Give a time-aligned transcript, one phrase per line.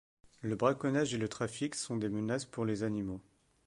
[0.41, 3.21] Le braconnage et le trafic sont des menaces pour les animaux